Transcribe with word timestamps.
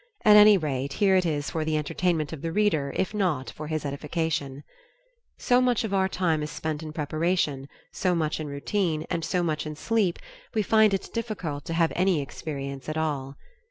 At 0.25 0.35
any 0.35 0.57
rate 0.57 0.93
here 0.93 1.15
it 1.15 1.27
is 1.27 1.51
for 1.51 1.63
the 1.63 1.77
entertainment 1.77 2.33
of 2.33 2.41
the 2.41 2.51
reader 2.51 2.91
if 2.97 3.13
not 3.13 3.51
for 3.51 3.67
his 3.67 3.85
edification: 3.85 4.63
"So 5.37 5.61
much 5.61 5.83
of 5.83 5.93
our 5.93 6.09
time 6.09 6.41
is 6.41 6.49
spent 6.49 6.81
in 6.81 6.91
preparation, 6.91 7.69
so 7.91 8.15
much 8.15 8.39
in 8.39 8.47
routine, 8.47 9.05
and 9.11 9.23
so 9.23 9.43
much 9.43 9.67
in 9.67 9.75
sleep, 9.75 10.17
we 10.55 10.63
find 10.63 10.95
it 10.95 11.11
difficult 11.13 11.65
to 11.65 11.75
have 11.75 11.93
any 11.95 12.19
experience 12.19 12.89
at 12.89 12.97
all." 12.97 13.35